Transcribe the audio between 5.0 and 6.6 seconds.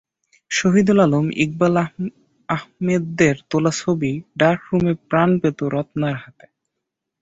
প্রাণ পেত রত্নার হাতে।